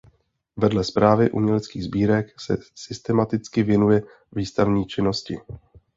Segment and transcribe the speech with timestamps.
[0.55, 5.37] Vedle správy uměleckých sbírek se systematicky věnuje výstavní činnosti.